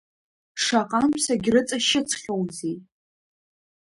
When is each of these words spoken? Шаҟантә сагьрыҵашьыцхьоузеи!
Шаҟантә 0.63 1.19
сагьрыҵашьыцхьоузеи! 1.23 2.75